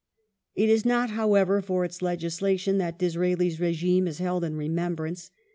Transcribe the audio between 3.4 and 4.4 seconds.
regime is sir Staf